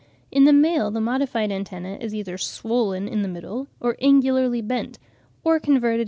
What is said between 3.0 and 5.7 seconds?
in the middle or angularly bent, or